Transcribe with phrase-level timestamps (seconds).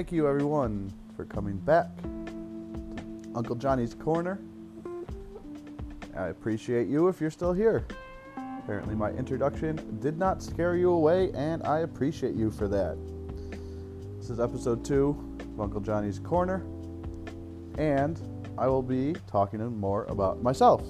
[0.00, 1.90] Thank you, everyone, for coming back.
[3.34, 4.40] Uncle Johnny's Corner.
[6.16, 7.86] I appreciate you if you're still here.
[8.64, 12.96] Apparently, my introduction did not scare you away, and I appreciate you for that.
[14.16, 16.64] This is episode two of Uncle Johnny's Corner,
[17.76, 18.18] and
[18.56, 20.82] I will be talking more about myself.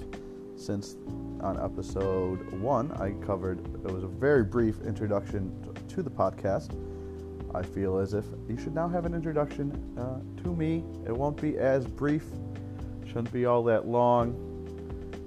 [0.55, 0.95] Since
[1.41, 5.51] on episode one, I covered it was a very brief introduction
[5.89, 6.77] to the podcast.
[7.53, 10.83] I feel as if you should now have an introduction uh, to me.
[11.05, 12.23] It won't be as brief,
[13.05, 14.47] shouldn't be all that long.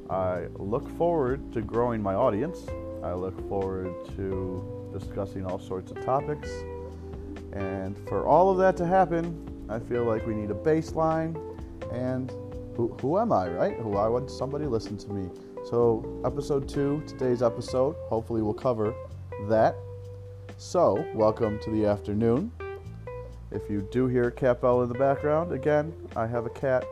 [0.09, 2.67] I look forward to growing my audience.
[3.03, 6.51] I look forward to discussing all sorts of topics.
[7.53, 11.37] And for all of that to happen, I feel like we need a baseline.
[11.93, 12.31] And
[12.77, 13.77] who, who am I, right?
[13.79, 15.31] Who I want somebody listen to me.
[15.71, 18.95] So, episode two, today's episode, hopefully we'll cover
[19.49, 19.77] that.
[20.57, 22.53] So, welcome to the afternoon.
[23.51, 26.85] If you do hear a cat bell in the background, again, I have a cat.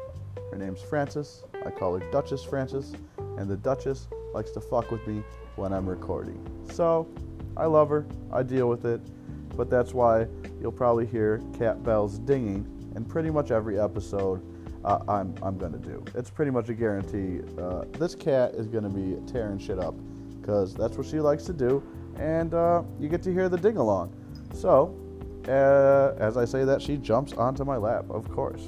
[0.50, 1.44] Her name's Frances.
[1.64, 2.92] I call her Duchess Frances,
[3.38, 5.22] and the Duchess likes to fuck with me
[5.54, 6.44] when I'm recording.
[6.72, 7.06] So,
[7.56, 8.04] I love her.
[8.32, 9.00] I deal with it.
[9.56, 10.26] But that's why
[10.60, 14.42] you'll probably hear cat bells dinging in pretty much every episode
[14.84, 16.04] uh, I'm, I'm going to do.
[16.16, 17.40] It's pretty much a guarantee.
[17.56, 19.94] Uh, this cat is going to be tearing shit up
[20.40, 21.82] because that's what she likes to do,
[22.16, 24.12] and uh, you get to hear the ding along.
[24.54, 24.96] So,
[25.48, 28.62] uh, as I say that, she jumps onto my lap, of course.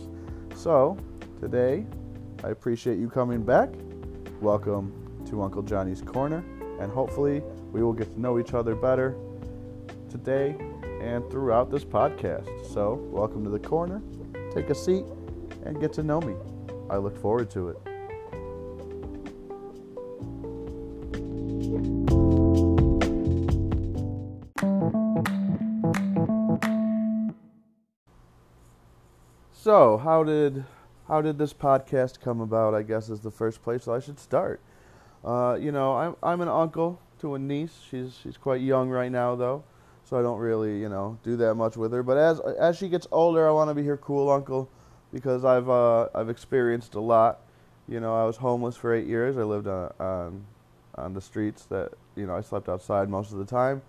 [0.55, 0.97] So,
[1.41, 1.87] today,
[2.43, 3.71] I appreciate you coming back.
[4.41, 4.93] Welcome
[5.27, 6.45] to Uncle Johnny's Corner,
[6.81, 9.17] and hopefully, we will get to know each other better
[10.11, 10.57] today
[11.01, 12.73] and throughout this podcast.
[12.73, 14.03] So, welcome to the corner.
[14.53, 15.05] Take a seat
[15.65, 16.35] and get to know me.
[16.91, 17.94] I look forward to it.
[29.65, 30.67] So, how did
[31.09, 32.75] how did this podcast come about?
[32.75, 34.61] I guess is the first place I should start.
[35.25, 37.73] Uh, you know, I'm I'm an uncle to a niece.
[37.89, 39.65] She's she's quite young right now though,
[40.05, 42.03] so I don't really you know do that much with her.
[42.03, 44.69] But as as she gets older, I want to be her cool uncle
[45.15, 47.41] because I've uh, I've experienced a lot.
[47.89, 49.39] You know, I was homeless for eight years.
[49.39, 50.45] I lived on on,
[50.97, 51.65] on the streets.
[51.71, 53.81] That you know, I slept outside most of the time.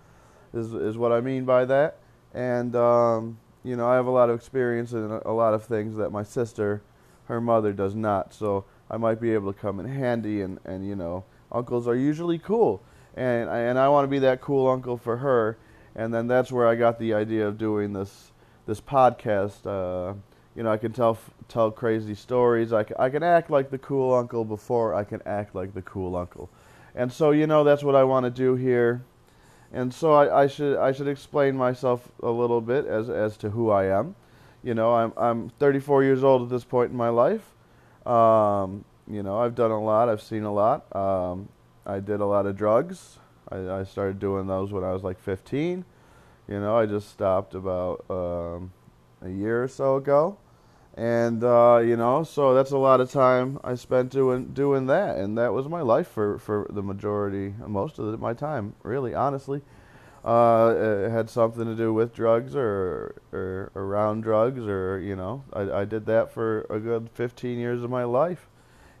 [0.54, 1.98] Is is what I mean by that.
[2.32, 3.36] And um,
[3.66, 6.22] you know, I have a lot of experience in a, lot of things that my
[6.22, 6.82] sister,
[7.24, 8.32] her mother, does not.
[8.32, 10.40] So I might be able to come in handy.
[10.40, 12.80] And and you know, uncles are usually cool.
[13.16, 15.58] And I, and I want to be that cool uncle for her.
[15.96, 18.30] And then that's where I got the idea of doing this
[18.66, 19.66] this podcast.
[19.66, 20.14] Uh,
[20.54, 22.72] you know, I can tell tell crazy stories.
[22.72, 26.14] I I can act like the cool uncle before I can act like the cool
[26.14, 26.50] uncle,
[26.94, 29.04] and so you know that's what I want to do here,
[29.72, 33.50] and so I, I should I should explain myself a little bit as as to
[33.50, 34.14] who I am.
[34.62, 37.54] You know, I'm I'm 34 years old at this point in my life.
[38.06, 40.08] Um, you know, I've done a lot.
[40.08, 40.94] I've seen a lot.
[40.94, 41.48] Um,
[41.84, 43.18] I did a lot of drugs.
[43.48, 45.84] I, I started doing those when I was like 15.
[46.48, 48.72] You know, I just stopped about um,
[49.22, 50.38] a year or so ago
[50.96, 55.18] and uh, you know, so that's a lot of time I spent doing doing that,
[55.18, 59.14] and that was my life for for the majority, most of the, my time, really,
[59.14, 59.62] honestly.
[60.24, 60.74] Uh,
[61.04, 65.82] it had something to do with drugs or or around drugs, or you know, I
[65.82, 68.48] I did that for a good 15 years of my life,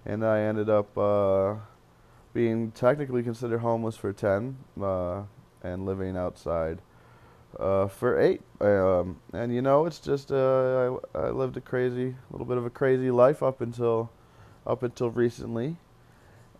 [0.04, 1.54] and I ended up uh,
[2.34, 5.22] being technically considered homeless for 10, uh,
[5.62, 6.80] and living outside
[7.58, 8.42] uh, for eight.
[8.60, 12.66] Um, and you know, it's just uh, I, I lived a crazy, little bit of
[12.66, 14.10] a crazy life up until,
[14.66, 15.76] up until recently,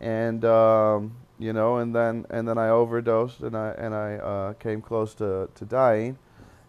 [0.00, 4.52] and um, you know, and then and then I overdosed and I and I uh,
[4.54, 6.18] came close to, to dying,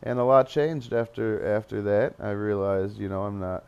[0.04, 2.16] and a lot changed after after that.
[2.20, 3.64] I realized, you know, I'm not.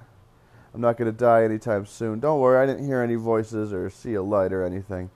[0.71, 2.19] I'm not going to die anytime soon.
[2.19, 5.09] Don't worry, I didn't hear any voices or see a light or anything,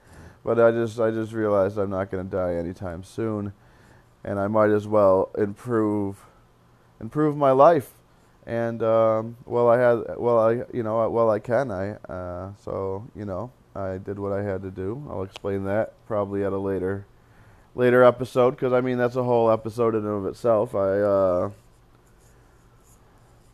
[0.44, 3.52] but I just I just realized I'm not going to die anytime soon
[4.24, 6.24] and I might as well improve
[7.00, 7.92] improve my life.
[8.46, 13.06] And um, well, I had well, I you know well I can I uh, so
[13.14, 15.02] you know I did what I had to do.
[15.10, 17.06] I'll explain that probably at a later
[17.74, 20.74] later episode because I mean that's a whole episode in and of itself.
[20.74, 21.50] I uh,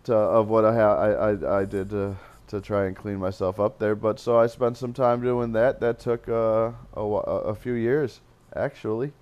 [0.05, 2.17] to, of what I, ha- I I I did to
[2.49, 3.95] to try and clean myself up there.
[3.95, 5.79] But so I spent some time doing that.
[5.79, 8.21] That took uh, a, a few years
[8.57, 9.13] actually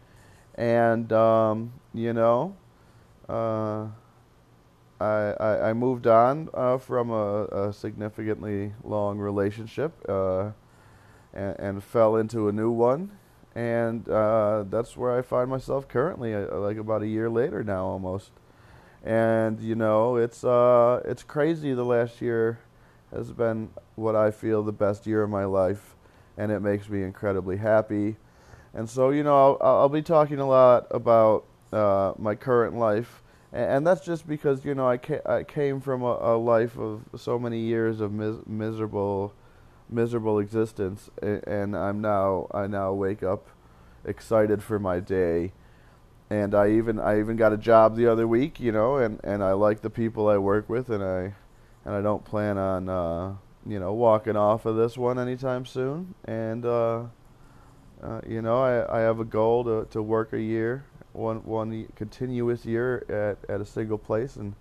[0.58, 2.55] and um, you know,
[3.28, 3.87] uh,
[5.00, 10.50] I, I, I moved on uh, from a, a, significantly long relationship uh,
[11.32, 13.12] and, and, fell into a new one,
[13.55, 17.84] and uh, that's where I find myself currently, uh, like about a year later now
[17.87, 18.32] almost.
[19.04, 21.72] and you know it's uh it's crazy.
[21.72, 22.58] The last year
[23.14, 25.94] has been what I feel the best year of my life,
[26.37, 28.16] and it makes me incredibly happy.
[28.74, 33.22] And so you know I'll, I'll be talking a lot about uh, my current life,
[33.52, 36.78] and, and, that's just because you know I ca- I came from a, a life
[36.78, 39.34] of so many years of mis- miserable
[39.90, 43.48] miserable existence, and, I'm now I now wake up
[44.04, 45.52] excited for my day.
[46.30, 49.42] And I even I even got a job the other week, you know, and and
[49.42, 51.34] I like the people I work with, and I
[51.86, 53.34] and I don't plan on uh,
[53.66, 56.14] you know walking off of this one anytime soon.
[56.26, 57.04] And uh,
[58.02, 61.88] uh, you know, I I have a goal to to work a year, one one
[61.96, 64.54] continuous year at at a single place, and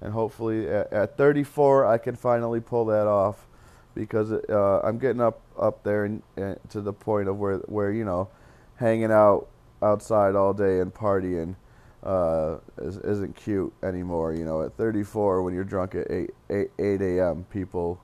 [0.00, 3.46] and hopefully at, at 34 I can finally pull that off,
[3.94, 7.92] because uh, I'm getting up up there and, and to the point of where where
[7.92, 8.28] you know,
[8.76, 9.48] hanging out
[9.82, 11.56] outside all day and partying
[12.02, 14.34] uh, is, not cute anymore.
[14.34, 18.00] You know, at 34, when you're drunk at 8, 8, 8 a.m., people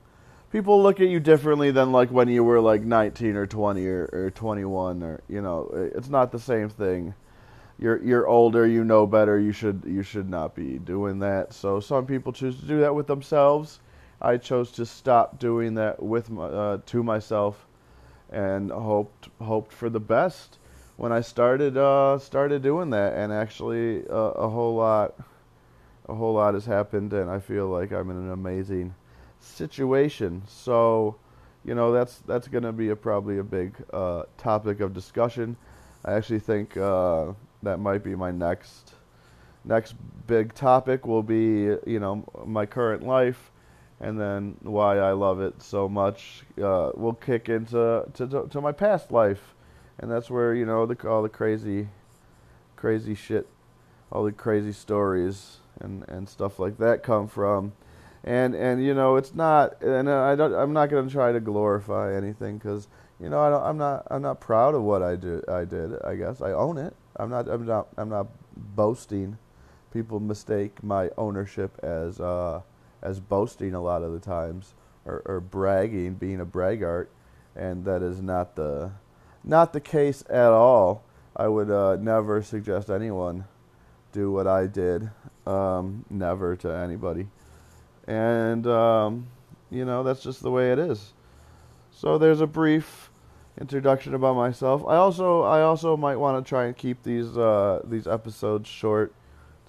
[0.51, 4.09] people look at you differently than like when you were like 19 or 20 or,
[4.11, 7.13] or 21 or you know, it's not the same thing.
[7.79, 9.39] You're you're older, you know better.
[9.39, 11.53] You should you should not be doing that.
[11.53, 13.79] So some people choose to do that with themselves.
[14.21, 17.65] I chose to stop doing that with my, uh, to myself,
[18.29, 20.59] and hoped hoped for the best
[20.97, 25.15] when I started uh, started doing that, and actually uh, a whole lot,
[26.07, 28.93] a whole lot has happened, and I feel like I'm in an amazing
[29.41, 30.43] situation.
[30.47, 31.15] So,
[31.65, 35.57] you know, that's that's going to be a, probably a big uh, topic of discussion.
[36.05, 37.33] I actually think uh,
[37.63, 38.93] that might be my next
[39.63, 39.93] next
[40.25, 43.51] big topic will be you know my current life
[43.99, 46.43] and then why I love it so much.
[46.57, 49.53] Uh, we'll kick into to, to my past life
[50.01, 51.87] and that's where you know the all the crazy,
[52.75, 53.47] crazy shit,
[54.11, 57.73] all the crazy stories and and stuff like that come from,
[58.23, 62.15] and and you know it's not, and I don't, I'm not gonna try to glorify
[62.15, 62.87] anything because
[63.19, 66.15] you know I don't, I'm not I'm not proud of what I I did I
[66.15, 69.37] guess I own it I'm not I'm not I'm not boasting.
[69.93, 72.61] People mistake my ownership as uh,
[73.01, 74.73] as boasting a lot of the times
[75.05, 77.09] or, or bragging, being a braggart,
[77.55, 78.91] and that is not the
[79.43, 81.03] not the case at all.
[81.35, 83.45] I would uh, never suggest anyone
[84.11, 85.09] do what I did.
[85.45, 87.27] Um, never to anybody.
[88.11, 89.27] And, um,
[89.69, 91.13] you know, that's just the way it is.
[91.91, 93.09] So there's a brief
[93.59, 94.83] introduction about myself.
[94.87, 99.13] I also I also might want to try and keep these uh, these episodes short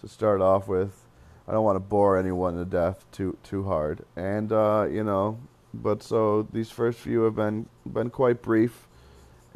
[0.00, 1.06] to start off with.
[1.47, 4.05] I don't want to bore anyone to death too too hard.
[4.17, 5.39] And uh, you know,
[5.75, 8.89] but so these first few have been been quite brief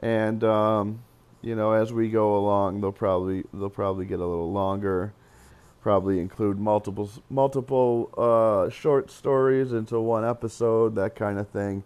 [0.00, 1.00] and um,
[1.42, 5.12] you know as we go along they'll probably they'll probably get a little longer
[5.86, 11.84] probably include multiple multiple uh, short stories into one episode that kind of thing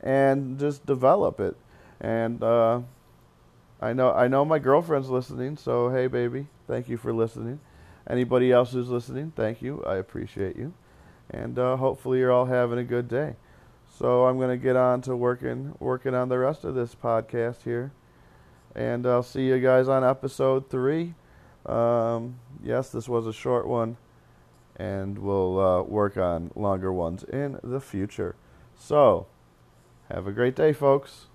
[0.00, 1.56] and just develop it
[2.00, 2.80] and uh,
[3.80, 7.58] I know I know my girlfriend's listening so hey baby thank you for listening
[8.08, 10.72] anybody else who's listening thank you I appreciate you
[11.28, 13.34] and uh, hopefully you're all having a good day
[13.98, 17.90] so I'm to get on to working working on the rest of this podcast here.
[18.76, 21.14] And I'll see you guys on episode three.
[21.66, 23.96] Um, yes, this was a short one,
[24.76, 28.36] and we'll uh, work on longer ones in the future.
[28.78, 29.26] So,
[30.10, 31.26] have a great day, folks.